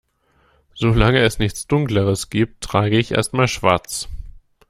[0.73, 4.09] Solange es nichts Dunkleres gibt, trage ich erst mal Schwarz.